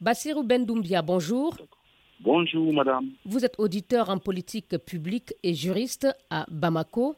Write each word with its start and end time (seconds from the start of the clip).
Bassirou 0.00 0.44
Bendoumbia, 0.44 1.02
bonjour. 1.02 1.56
Bonjour, 2.20 2.72
madame. 2.72 3.10
Vous 3.24 3.44
êtes 3.44 3.58
auditeur 3.58 4.10
en 4.10 4.18
politique 4.18 4.78
publique 4.78 5.34
et 5.42 5.54
juriste 5.54 6.06
à 6.30 6.46
Bamako. 6.52 7.16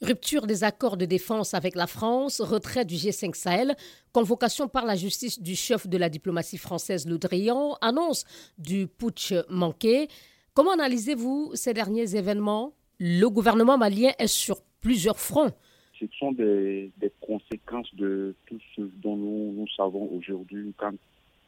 Rupture 0.00 0.46
des 0.46 0.64
accords 0.64 0.96
de 0.96 1.04
défense 1.04 1.52
avec 1.52 1.74
la 1.74 1.86
France, 1.86 2.40
retrait 2.40 2.86
du 2.86 2.94
G5 2.94 3.34
Sahel, 3.34 3.76
convocation 4.12 4.66
par 4.66 4.86
la 4.86 4.96
justice 4.96 5.42
du 5.42 5.54
chef 5.54 5.86
de 5.86 5.98
la 5.98 6.08
diplomatie 6.08 6.56
française 6.56 7.06
Le 7.06 7.18
Drian, 7.18 7.76
annonce 7.82 8.24
du 8.56 8.86
putsch 8.86 9.34
manqué. 9.50 10.08
Comment 10.54 10.72
analysez-vous 10.72 11.50
ces 11.54 11.74
derniers 11.74 12.16
événements? 12.16 12.72
Le 12.98 13.26
gouvernement 13.26 13.76
malien 13.76 14.12
est 14.18 14.26
sur 14.26 14.62
plusieurs 14.80 15.20
fronts. 15.20 15.52
Ce 16.00 16.06
sont 16.18 16.32
des, 16.32 16.90
conséquences 17.20 17.94
de 17.94 18.34
tout 18.46 18.58
ce 18.74 18.80
dont 19.02 19.16
nous, 19.16 19.66
savons 19.76 20.10
aujourd'hui 20.16 20.72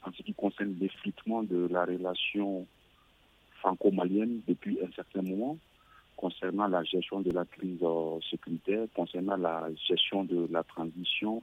en 0.04 0.12
ce 0.12 0.22
qui 0.22 0.34
concerne 0.34 0.76
l'effritement 0.80 1.42
de 1.42 1.68
la 1.70 1.84
relation 1.84 2.66
franco-malienne 3.60 4.40
depuis 4.46 4.78
un 4.82 4.92
certain 4.94 5.22
moment 5.22 5.56
concernant 6.16 6.68
la 6.68 6.84
gestion 6.84 7.20
de 7.20 7.30
la 7.32 7.44
crise 7.44 7.82
euh, 7.82 8.18
sécuritaire, 8.30 8.86
concernant 8.94 9.36
la 9.36 9.68
gestion 9.88 10.24
de 10.24 10.46
la 10.50 10.62
transition. 10.62 11.42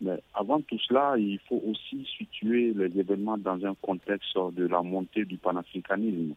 Mais 0.00 0.20
avant 0.34 0.60
tout 0.60 0.78
cela, 0.78 1.16
il 1.18 1.38
faut 1.48 1.62
aussi 1.66 2.06
situer 2.16 2.72
les 2.74 2.98
événements 2.98 3.38
dans 3.38 3.64
un 3.64 3.74
contexte 3.74 4.36
de 4.36 4.66
la 4.66 4.82
montée 4.82 5.24
du 5.24 5.36
panafricanisme 5.36 6.34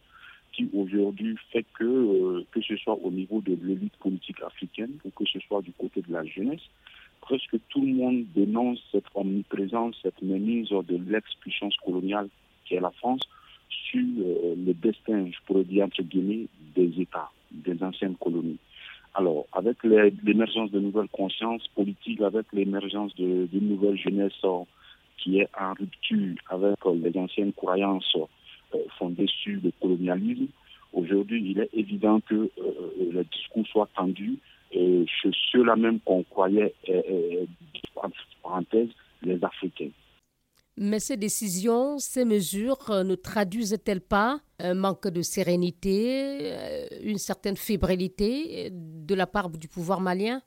qui 0.52 0.68
aujourd'hui 0.74 1.36
fait 1.52 1.64
que, 1.78 1.84
euh, 1.84 2.44
que 2.50 2.60
ce 2.62 2.76
soit 2.76 2.98
au 3.02 3.10
niveau 3.10 3.40
de 3.40 3.56
l'élite 3.62 3.96
politique 3.96 4.40
africaine 4.42 4.98
ou 5.04 5.10
que 5.10 5.24
ce 5.24 5.38
soit 5.40 5.62
du 5.62 5.72
côté 5.72 6.02
de 6.02 6.12
la 6.12 6.24
jeunesse, 6.24 6.62
presque 7.28 7.58
tout 7.68 7.82
le 7.82 7.92
monde 7.92 8.24
dénonce 8.34 8.78
cette 8.90 9.04
omniprésence, 9.14 9.94
cette 10.02 10.22
mainmise 10.22 10.70
de 10.70 10.98
l'ex-puissance 11.10 11.76
coloniale 11.84 12.28
qui 12.64 12.74
est 12.74 12.80
la 12.80 12.90
France 12.90 13.20
sur 13.68 14.00
euh, 14.00 14.54
le 14.56 14.72
destin, 14.72 15.26
je 15.26 15.36
pourrais 15.46 15.64
dire 15.64 15.84
entre 15.84 16.02
guillemets, 16.02 16.46
des 16.74 16.90
États 17.00 17.30
des 17.50 17.82
anciennes 17.82 18.16
colonies. 18.16 18.58
Alors, 19.14 19.46
avec 19.52 19.76
l'émergence 19.84 20.70
de 20.70 20.80
nouvelles 20.80 21.08
consciences 21.08 21.66
politiques, 21.68 22.20
avec 22.20 22.46
l'émergence 22.52 23.14
d'une 23.16 23.68
nouvelle 23.68 23.98
jeunesse 23.98 24.32
euh, 24.44 24.64
qui 25.18 25.40
est 25.40 25.48
en 25.58 25.74
rupture 25.74 26.34
avec 26.48 26.76
euh, 26.86 26.94
les 26.94 27.18
anciennes 27.18 27.52
croyances 27.52 28.16
fondées 28.98 29.28
sur 29.42 29.58
le 29.62 29.70
colonialisme, 29.80 30.46
aujourd'hui, 30.92 31.42
il 31.50 31.60
est 31.60 31.70
évident 31.72 32.20
que 32.20 32.50
le 33.00 33.24
discours 33.24 33.66
soit 33.66 33.88
tendu 33.96 34.38
et 34.72 35.04
ceux-là 35.52 35.76
même 35.76 36.00
qu'on 36.00 36.22
croyait, 36.24 36.74
entre 37.96 38.16
parenthèses, 38.42 38.90
les 39.22 39.42
Africains. 39.42 39.90
Mais 40.80 41.00
ces 41.00 41.16
décisions, 41.16 41.98
ces 41.98 42.24
mesures 42.24 42.90
euh, 42.90 43.02
ne 43.02 43.16
traduisent-elles 43.16 44.00
pas 44.00 44.38
un 44.60 44.74
manque 44.74 45.08
de 45.08 45.22
sérénité, 45.22 46.52
euh, 46.52 46.86
une 47.02 47.18
certaine 47.18 47.56
fébrilité 47.56 48.70
de 48.70 49.14
la 49.16 49.26
part 49.26 49.50
du 49.50 49.66
pouvoir 49.66 50.00
malien? 50.00 50.40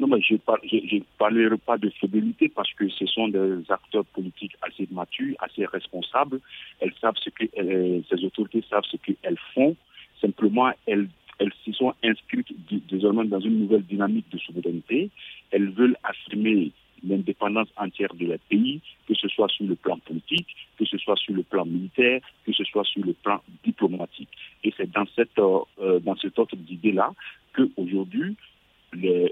Non, 0.00 0.08
mais 0.08 0.20
je 0.22 0.34
ne 0.34 1.00
parlerai 1.18 1.56
pas 1.58 1.78
de 1.78 1.88
fébrilité 1.90 2.48
parce 2.48 2.72
que 2.74 2.88
ce 2.88 3.06
sont 3.06 3.28
des 3.28 3.62
acteurs 3.68 4.04
politiques 4.06 4.56
assez 4.60 4.88
matures, 4.90 5.36
assez 5.38 5.66
responsables. 5.66 6.40
Elles 6.80 6.94
savent 7.00 7.14
ce 7.22 7.30
que 7.30 7.44
euh, 7.58 8.00
ces 8.10 8.24
autorités 8.24 8.64
savent 8.68 8.82
ce 8.90 8.96
qu'elles 8.96 9.38
font. 9.54 9.76
Simplement, 10.20 10.72
elles, 10.86 11.08
elles 11.42 11.52
se 11.64 11.72
sont 11.72 11.92
inscrites 12.04 12.54
désormais 12.88 13.24
dans 13.24 13.40
une 13.40 13.58
nouvelle 13.58 13.82
dynamique 13.82 14.26
de 14.30 14.38
souveraineté. 14.38 15.10
Elles 15.50 15.70
veulent 15.70 15.96
affirmer 16.04 16.70
l'indépendance 17.04 17.66
entière 17.76 18.14
de 18.14 18.26
leur 18.26 18.38
pays, 18.48 18.80
que 19.08 19.14
ce 19.14 19.26
soit 19.26 19.48
sur 19.48 19.66
le 19.66 19.74
plan 19.74 19.98
politique, 19.98 20.46
que 20.78 20.84
ce 20.84 20.96
soit 20.98 21.16
sur 21.16 21.34
le 21.34 21.42
plan 21.42 21.64
militaire, 21.64 22.20
que 22.46 22.52
ce 22.52 22.62
soit 22.62 22.84
sur 22.84 23.04
le 23.04 23.12
plan 23.14 23.42
diplomatique. 23.64 24.28
Et 24.62 24.72
c'est 24.76 24.88
dans 24.92 25.06
cette 25.16 25.36
euh, 25.38 25.58
euh, 25.80 25.98
dans 25.98 26.14
cet 26.16 26.38
ordre 26.38 26.54
d'idée-là 26.54 27.10
qu'aujourd'hui, 27.56 28.36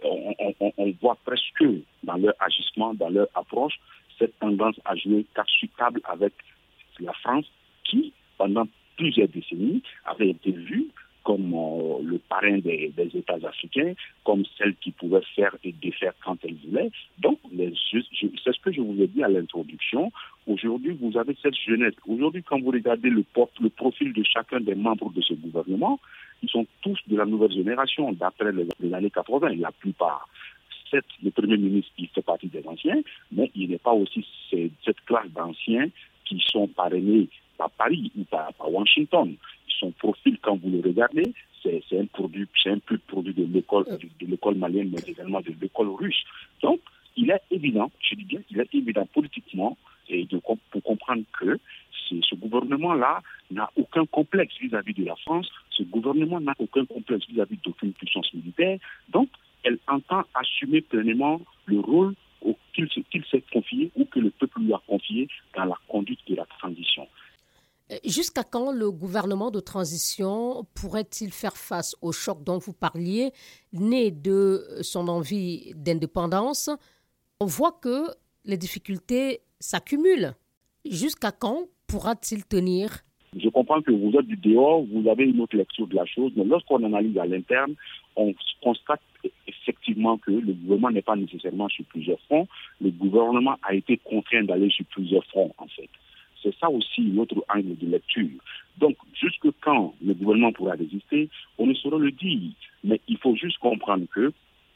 on, 0.02 0.72
on, 0.78 0.90
voit 1.00 1.18
presque 1.24 1.64
dans 2.02 2.16
leur 2.16 2.34
agissement, 2.40 2.92
dans 2.94 3.10
leur 3.10 3.28
approche, 3.36 3.78
cette 4.18 4.36
tendance 4.40 4.80
à 4.84 4.96
jouer 4.96 5.24
carte 5.34 6.00
avec 6.04 6.32
la 6.98 7.12
France 7.12 7.46
qui, 7.84 8.12
pendant 8.36 8.66
plusieurs 8.96 9.28
décennies, 9.28 9.82
avait 10.06 10.30
été 10.30 10.50
vue 10.50 10.88
comme 11.24 11.52
euh, 11.54 12.02
le 12.02 12.19
parrain 12.30 12.58
des, 12.58 12.92
États 13.14 13.46
africains, 13.46 13.92
comme 14.24 14.44
celle 14.56 14.74
qui 14.76 14.92
pouvait 14.92 15.20
faire 15.34 15.54
et 15.64 15.72
défaire 15.72 16.14
quand 16.24 16.36
elle 16.44 16.54
voulait. 16.64 16.90
Donc, 17.18 17.38
c'est 17.52 18.52
ce 18.52 18.60
que 18.60 18.72
je 18.72 18.80
vous 18.80 19.02
ai 19.02 19.08
dit 19.08 19.22
à 19.22 19.28
l'introduction. 19.28 20.10
Aujourd'hui, 20.46 20.96
vous 20.98 21.18
avez 21.18 21.36
cette 21.42 21.56
jeunesse. 21.56 21.94
Aujourd'hui, 22.06 22.42
quand 22.42 22.60
vous 22.60 22.70
regardez 22.70 23.10
le, 23.10 23.24
profil 23.70 24.12
de 24.12 24.22
chacun 24.22 24.60
des 24.60 24.76
membres 24.76 25.12
de 25.12 25.20
ce 25.20 25.34
gouvernement, 25.34 25.98
ils 26.42 26.48
sont 26.48 26.66
tous 26.82 26.98
de 27.08 27.16
la 27.16 27.26
nouvelle 27.26 27.52
génération, 27.52 28.12
d'après 28.12 28.52
les, 28.52 28.94
années 28.94 29.10
80, 29.10 29.56
la 29.56 29.72
plupart. 29.72 30.28
Le 31.22 31.30
Premier 31.30 31.56
ministre 31.56 31.92
qui 31.96 32.06
fait 32.08 32.22
partie 32.22 32.48
des 32.48 32.66
anciens, 32.66 33.00
mais 33.30 33.50
il 33.54 33.70
n'est 33.70 33.78
pas 33.78 33.92
aussi 33.92 34.26
cette 34.50 35.00
classe 35.06 35.30
d'anciens 35.30 35.88
qui 36.24 36.42
sont 36.44 36.66
parrainés 36.66 37.28
par 37.56 37.70
Paris 37.70 38.10
ou 38.18 38.24
par 38.24 38.52
Washington 38.68 39.36
son 39.80 39.90
profil, 39.92 40.38
quand 40.40 40.56
vous 40.56 40.70
le 40.70 40.80
regardez, 40.86 41.32
c'est 41.62 41.98
un 41.98 42.06
produit, 42.06 42.46
c'est 42.62 42.70
un 42.70 42.78
produit 42.78 43.34
de 43.34 43.44
l'école 43.44 43.84
de, 43.84 44.26
l'école 44.26 44.56
malienne, 44.56 44.90
mais 44.92 45.02
également 45.10 45.40
de 45.40 45.52
l'école 45.60 45.88
russe. 45.88 46.24
Donc, 46.62 46.80
il 47.16 47.30
est 47.30 47.42
évident, 47.50 47.90
je 48.00 48.14
dis 48.14 48.24
bien, 48.24 48.40
il 48.50 48.60
est 48.60 48.74
évident 48.74 49.06
politiquement 49.06 49.76
et 50.08 50.24
de, 50.24 50.38
pour 50.38 50.82
comprendre 50.82 51.22
que 51.38 51.58
ce 52.10 52.34
gouvernement-là 52.34 53.20
n'a 53.50 53.70
aucun 53.76 54.04
complexe 54.06 54.54
vis-à-vis 54.60 54.94
de 54.94 55.04
la 55.04 55.16
France, 55.16 55.48
ce 55.70 55.82
gouvernement 55.84 56.40
n'a 56.40 56.54
aucun 56.58 56.84
complexe 56.84 57.26
vis-à-vis 57.28 57.58
d'aucune 57.64 57.92
puissance 57.92 58.32
militaire, 58.34 58.78
donc 59.08 59.28
elle 59.62 59.78
entend 59.86 60.22
assumer 60.34 60.80
pleinement 60.80 61.40
le 61.66 61.80
rôle 61.80 62.14
qu'il 62.74 63.24
s'est 63.30 63.44
confié 63.52 63.90
ou 63.96 64.04
que 64.06 64.18
le 64.18 64.30
peuple 64.30 64.60
lui 64.60 64.72
a 64.72 64.80
confié 64.86 65.28
dans 65.54 65.64
la 65.66 65.76
conduite 65.88 66.20
de 66.28 66.36
la 66.36 66.46
transition. 66.46 67.06
Euh, 67.90 67.96
jusqu'à 68.04 68.44
quand 68.44 68.72
le 68.72 68.90
gouvernement 68.90 69.50
de 69.50 69.60
transition 69.60 70.64
pourrait-il 70.74 71.32
faire 71.32 71.56
face 71.56 71.96
au 72.02 72.12
choc 72.12 72.42
dont 72.44 72.58
vous 72.58 72.72
parliez, 72.72 73.32
né 73.72 74.10
de 74.10 74.64
son 74.82 75.08
envie 75.08 75.72
d'indépendance? 75.74 76.70
On 77.40 77.46
voit 77.46 77.72
que 77.72 78.06
les 78.44 78.56
difficultés 78.56 79.40
s'accumulent. 79.58 80.34
Jusqu'à 80.84 81.32
quand 81.32 81.68
pourra-t-il 81.86 82.44
tenir? 82.44 83.00
Je 83.36 83.48
comprends 83.48 83.80
que 83.80 83.92
vous 83.92 84.16
êtes 84.18 84.26
du 84.26 84.36
dehors, 84.36 84.82
vous 84.84 85.08
avez 85.08 85.24
une 85.24 85.40
autre 85.40 85.56
lecture 85.56 85.86
de 85.86 85.94
la 85.94 86.04
chose, 86.04 86.32
mais 86.34 86.44
lorsqu'on 86.44 86.82
analyse 86.84 87.16
à 87.16 87.26
l'interne, 87.26 87.74
on 88.16 88.34
constate 88.60 89.00
effectivement 89.46 90.18
que 90.18 90.32
le 90.32 90.52
gouvernement 90.52 90.90
n'est 90.90 91.02
pas 91.02 91.14
nécessairement 91.14 91.68
sur 91.68 91.84
plusieurs 91.84 92.18
fronts. 92.22 92.48
Le 92.80 92.90
gouvernement 92.90 93.56
a 93.62 93.74
été 93.74 93.98
contraint 93.98 94.42
d'aller 94.42 94.70
sur 94.70 94.84
plusieurs 94.86 95.24
fronts, 95.26 95.54
en 95.58 95.68
fait. 95.68 95.88
C'est 96.42 96.54
ça 96.58 96.70
aussi 96.70 97.02
notre 97.02 97.44
angle 97.48 97.76
de 97.76 97.86
lecture. 97.86 98.28
Donc, 98.78 98.96
jusque 99.14 99.48
quand 99.60 99.94
le 100.02 100.14
gouvernement 100.14 100.52
pourra 100.52 100.72
résister, 100.72 101.28
on 101.58 101.66
ne 101.66 101.74
saura 101.74 101.98
le 101.98 102.10
dire. 102.10 102.52
Mais 102.84 103.00
il 103.08 103.18
faut 103.18 103.36
juste 103.36 103.58
comprendre 103.58 104.06
que 104.12 104.32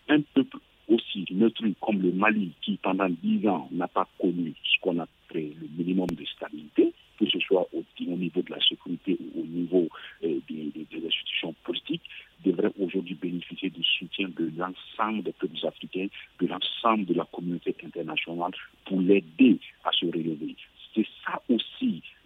un 0.09 0.21
peuple 0.21 0.59
aussi 0.89 1.25
neutre 1.31 1.65
comme 1.81 2.03
le 2.03 2.13
Mali, 2.13 2.53
qui 2.61 2.77
pendant 2.77 3.09
dix 3.09 3.47
ans 3.49 3.69
n'a 3.73 3.89
pas 3.89 4.07
connu 4.19 4.53
ce 4.63 4.81
qu'on 4.81 4.99
appelle 4.99 5.55
le 5.61 5.69
minimum 5.79 6.09
de 6.09 6.25
stabilité, 6.27 6.93
que 7.19 7.27
ce 7.27 7.39
soit 7.41 7.67
au, 7.73 7.85
niveau 8.01 8.43
de 8.43 8.51
la 8.51 8.61
sécurité 8.61 9.17
ou 9.21 9.41
au 9.41 9.47
niveau 9.47 9.89
euh, 10.25 10.39
des, 10.49 10.71
des, 10.75 11.07
institutions 11.07 11.55
politiques, 11.65 12.03
devrait 12.45 12.73
aujourd'hui 12.79 13.15
bénéficier 13.15 13.71
du 13.71 13.83
soutien 13.83 14.29
de 14.29 14.51
l'ensemble 14.57 15.23
des 15.23 15.33
peuples 15.33 15.67
africains, 15.67 16.09
de 16.41 16.47
l'ensemble 16.47 17.07
de 17.07 17.15
la 17.15 17.25
communauté 17.33 17.75
internationale 17.85 18.53
pour 18.85 19.01
l'aider 19.01 19.59
à 19.85 19.93
se 19.93 20.07
relever. 20.07 20.57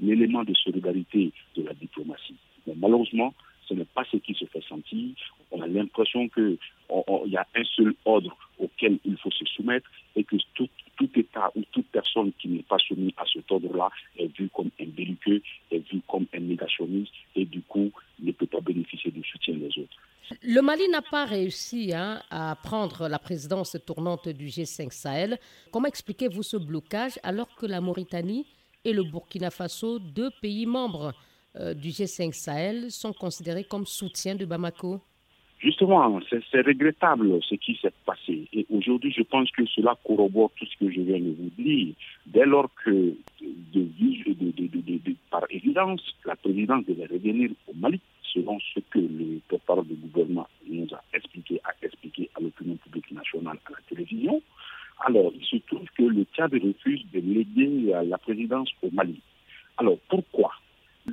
L'élément 0.09 0.43
de 0.43 0.55
solidarité 0.55 1.33
de 1.55 1.63
la 1.63 1.75
diplomatie. 1.75 2.37
Mais 2.67 2.75
malheureusement, 2.77 3.35
ce 3.69 3.75
n'est 3.75 3.85
pas 3.85 4.05
ce 4.11 4.17
qui 4.17 4.33
se 4.33 4.47
fait 4.47 4.63
sentir. 4.67 5.11
On 5.51 5.61
a 5.61 5.67
l'impression 5.67 6.29
qu'il 6.29 6.57
y 7.27 7.37
a 7.37 7.47
un 7.55 7.65
seul 7.77 7.95
ordre 8.07 8.35
auquel 8.59 8.99
il 9.05 9.19
faut 9.19 9.31
se 9.31 9.45
soumettre 9.45 9.91
et 10.17 10.25
que 10.25 10.37
tout, 10.55 10.69
État 11.15 11.51
ou 11.55 11.63
toute 11.73 11.87
personne 11.89 12.33
qui 12.39 12.49
n'est 12.49 12.63
pas 12.63 12.79
soumise 12.79 13.13
à 13.19 13.25
cet 13.33 13.51
ordre-là 13.53 13.91
est 14.17 14.35
vu 14.37 14.49
comme 14.49 14.71
un 14.81 14.87
belliqueux, 14.87 15.43
est 15.71 15.87
vu 15.91 16.01
comme 16.09 16.27
un 16.35 16.41
négationniste 16.41 17.13
et 17.37 17.45
du 17.45 17.61
coup 17.63 17.91
ne 18.21 18.33
peut 18.33 18.47
pas 18.47 18.61
bénéficier 18.61 19.11
du 19.11 19.23
soutien 19.23 19.55
des 19.55 19.69
autres. 19.79 19.97
Le 20.43 20.61
Mali 20.61 20.89
n'a 20.89 21.03
pas 21.03 21.25
réussi 21.25 21.93
hein, 21.95 22.21
à 22.31 22.57
prendre 22.63 23.09
la 23.09 23.19
présidence 23.19 23.77
tournante 23.87 24.29
du 24.29 24.47
G5 24.47 24.91
Sahel. 24.91 25.39
Comment 25.71 25.87
expliquez-vous 25.87 26.43
ce 26.43 26.57
blocage 26.57 27.19
alors 27.23 27.55
que 27.55 27.67
la 27.67 27.81
Mauritanie 27.81 28.47
et 28.89 28.95
le 28.95 29.03
Burkina 29.03 29.51
Faso, 29.51 29.99
deux 29.99 30.31
pays 30.41 30.65
membres 30.65 31.13
euh, 31.57 31.75
du 31.75 31.89
G5 31.89 32.33
Sahel, 32.33 32.91
sont 32.91 33.13
considérés 33.13 33.65
comme 33.65 33.85
soutien 33.87 34.35
de 34.35 34.47
Bamako 34.47 35.01
Justement, 35.59 36.21
c'est 36.31 36.61
regrettable 36.61 37.43
ce 37.43 37.57
qui 37.57 37.77
s'est 37.83 37.93
passé. 38.07 38.49
Et 38.53 38.65
aujourd'hui, 38.71 39.13
je 39.13 39.23
pense 39.23 39.51
que 39.51 39.67
cela 39.67 39.97
corrobore 40.05 40.53
tout 40.57 40.65
ce 40.67 40.77
que 40.79 40.91
je 40.91 41.01
viens 41.01 41.19
de 41.19 41.35
vous 41.37 41.51
dire. 41.59 41.95
Dès 42.27 42.47
lors 42.47 42.71
que, 42.85 43.13
de, 43.43 45.17
par 45.31 45.43
évidence, 45.51 46.01
la 46.25 46.37
présidence 46.37 46.87
devait 46.87 47.07
revenir 47.07 47.51
au 47.67 47.75
Mali, 47.75 48.01
selon 48.33 48.61
ce 48.73 48.79
que 48.89 49.01
le 49.01 49.41
porte-parole 49.49 49.89
du 49.89 49.95
gouvernement 49.97 50.47
nous 50.71 50.87
a 50.95 51.03
expliqué, 51.13 51.61
a 51.65 51.73
expliqué 51.85 52.31
à 52.37 52.41
l'opinion 52.41 52.77
publique 52.77 53.11
nationale 53.11 53.59
à 53.67 53.71
la 53.71 53.79
télévision, 53.89 54.41
alors 55.07 55.33
il 55.35 55.45
se 55.45 55.57
trouve 55.67 55.87
que 55.97 56.03
le 56.03 56.25
Tchad 56.39 56.53
refuse 56.55 57.05
de 57.13 57.19
léguer 57.19 57.93
la 58.07 58.17
présidence 58.17 58.71
au 58.83 58.91
Mali. 58.93 59.21
Alors 59.77 59.99
pourquoi? 60.09 60.53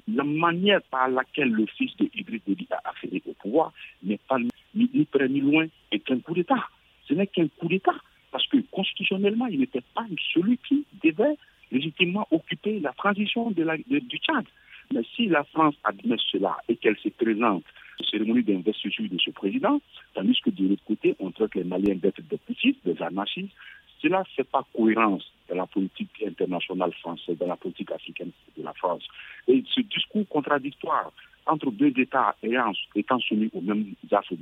La 0.07 0.24
manière 0.24 0.81
par 0.83 1.07
laquelle 1.10 1.50
le 1.50 1.66
fils 1.66 1.95
de 1.98 2.07
Idriss 2.13 2.42
Déby 2.45 2.68
a 2.69 2.89
accédé 2.89 3.24
au 3.25 3.33
pouvoir 3.33 3.74
n'est 4.04 4.19
pas 4.27 4.38
ni, 4.75 5.06
près 5.06 5.27
ni 5.27 5.39
loin 5.39 5.66
est 5.92 6.12
un 6.12 6.19
coup 6.19 6.36
d'État. 6.36 6.68
Ce 7.07 7.13
n'est 7.16 7.25
qu'un 7.27 7.48
coup 7.48 7.68
d'État. 7.68 7.95
Parce 8.31 8.45
que 8.48 8.57
constitutionnellement, 8.69 9.48
il 9.48 9.62
n'était 9.62 9.83
pas 9.95 10.06
celui 10.33 10.57
qui 10.57 10.86
devait 11.04 11.38
légitimement 11.72 12.27
occuper 12.30 12.80
la 12.80 12.92
transition 12.92 13.50
de 13.50 13.63
du 14.00 14.18
Tchad. 14.18 14.45
Mais 14.94 15.01
si 15.16 15.27
la 15.27 15.44
France 15.45 15.75
admet 15.83 16.18
cela 16.31 16.57
et 16.69 16.75
qu'elle 16.75 16.98
se 16.98 17.10
présente 17.10 17.63
à 17.63 18.04
la 18.04 18.10
cérémonie 18.12 18.44
d'investiture 18.44 19.10
de 19.10 19.18
ce 19.18 19.31
président, 19.31 19.81
tandis 20.13 20.39
que 20.44 20.51
de 20.51 20.68
l'autre 20.68 20.83
côté, 20.86 21.16
on 21.19 21.31
traite 21.31 21.56
les 21.56 21.63
Maliens 21.63 21.95
d'être 21.95 22.22
des 22.22 22.38
petits, 22.38 22.77
des 22.86 23.01
anarchistes, 23.01 23.54
cela 24.02 24.20
ne 24.20 24.26
fait 24.36 24.44
pas 24.44 24.66
cohérence 24.76 25.32
dans 25.50 25.56
la 25.56 25.66
politique 25.66 26.24
internationale 26.26 26.94
française, 26.94 27.38
dans 27.38 27.48
la 27.48 27.56
politique 27.56 27.92
africaine 27.92 28.32
de 28.58 28.64
la 28.64 28.74
France. 28.74 29.04
Et 29.48 29.64
ce 29.74 29.82
discours 29.82 30.28
contradictoire 30.28 31.12
entre 31.48 31.72
deux 31.72 31.94
États 32.00 32.36
ayant, 32.44 32.72
étant 32.96 33.20
soumis 33.20 33.50
aux 33.54 33.62
mêmes 33.62 33.94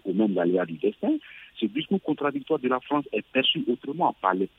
aux 0.06 0.14
mêmes 0.14 0.38
aléas 0.38 0.66
du 0.66 0.74
destin, 0.74 1.16
ce 1.60 1.66
discours 1.66 2.02
contradictoire 2.02 2.60
de 2.60 2.70
la 2.70 2.80
France 2.80 3.06
est 3.12 3.26
perçu 3.34 3.64
autrement 3.68 4.16
par 4.22 4.34
les 4.34 4.50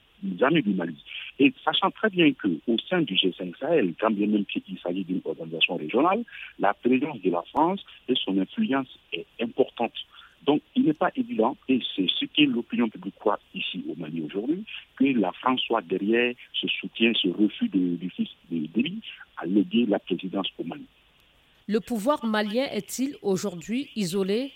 amis 0.43 0.63
du 0.63 0.75
Mali. 0.75 0.97
Et 1.39 1.53
sachant 1.65 1.91
très 1.91 2.11
bien 2.11 2.33
qu'au 2.33 2.77
sein 2.89 3.03
du 3.03 3.15
G5 3.15 3.59
Sahel, 3.59 3.95
quand 3.99 4.11
bien 4.11 4.27
même 4.27 4.45
il 4.55 4.79
s'agit 4.79 5.05
d'une 5.05 5.21
organisation 5.25 5.77
régionale, 5.77 6.23
la 6.59 6.75
présence 6.75 7.21
de 7.21 7.31
la 7.31 7.43
France 7.43 7.85
et 8.09 8.15
son 8.15 8.39
influence 8.39 8.99
est 9.13 9.27
importante. 9.41 9.95
Donc, 10.47 10.61
il 10.75 10.85
n'est 10.85 10.93
pas 10.93 11.11
évident, 11.17 11.57
et 11.69 11.81
c'est 11.95 12.07
ce 12.09 12.27
que 12.27 12.43
l'opinion 12.43 12.89
publique 12.89 13.15
croit 13.19 13.39
ici 13.55 13.85
au 13.89 13.95
Mali 13.99 14.23
aujourd'hui, 14.23 14.65
que 14.99 15.05
la 15.05 15.33
France 15.33 15.61
soit 15.67 15.81
derrière 15.83 16.35
ce 16.53 16.69
soutien, 16.69 17.13
ce 17.15 17.29
refus 17.29 17.69
du 17.69 18.11
fils 18.11 18.29
de 18.51 18.67
Déby 18.67 19.01
à 19.39 19.47
léguer 19.47 19.87
la 19.87 19.99
présidence 19.99 20.49
au 20.59 20.65
Mali. 20.65 20.87
Le 21.67 21.81
pouvoir 21.81 22.27
malien 22.27 22.67
est-il 22.71 23.17
aujourd'hui 23.23 23.89
isolé? 23.97 24.53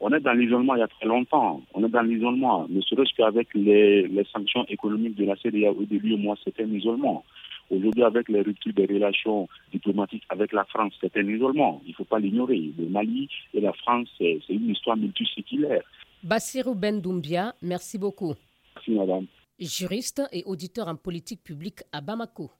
On 0.00 0.12
est 0.12 0.20
dans 0.20 0.32
l'isolement 0.32 0.74
il 0.74 0.80
y 0.80 0.82
a 0.82 0.88
très 0.88 1.06
longtemps. 1.06 1.62
On 1.72 1.84
est 1.84 1.88
dans 1.88 2.02
l'isolement, 2.02 2.66
ne 2.68 2.80
serait-ce 2.82 3.14
qu'avec 3.16 3.48
les, 3.54 4.10
sanctions 4.32 4.66
économiques 4.66 5.14
de 5.14 5.24
la 5.24 5.36
CDAO 5.36 5.84
de 5.84 5.96
l'UEMOA, 5.96 6.34
c'est 6.44 6.60
un 6.60 6.70
isolement. 6.72 7.24
Aujourd'hui, 7.70 8.02
avec 8.02 8.28
les 8.28 8.42
ruptures 8.42 8.72
des 8.74 8.86
relations 8.86 9.48
diplomatiques 9.72 10.24
avec 10.28 10.52
la 10.52 10.64
France, 10.64 10.94
c'est 11.00 11.16
un 11.16 11.26
isolement. 11.26 11.80
Il 11.86 11.90
ne 11.90 11.94
faut 11.94 12.04
pas 12.04 12.18
l'ignorer. 12.18 12.72
Le 12.78 12.86
Mali 12.88 13.28
et 13.54 13.60
la 13.60 13.72
France, 13.72 14.08
c'est 14.18 14.40
une 14.48 14.70
histoire 14.70 14.96
multiséculaire. 14.96 15.82
Bassirou 16.22 16.74
Ben 16.74 17.00
Doumbia, 17.00 17.54
merci 17.62 17.98
beaucoup. 17.98 18.34
Merci, 18.76 18.90
madame. 18.92 19.26
Juriste 19.58 20.22
et 20.32 20.42
auditeur 20.44 20.88
en 20.88 20.96
politique 20.96 21.42
publique 21.42 21.80
à 21.92 22.00
Bamako. 22.00 22.50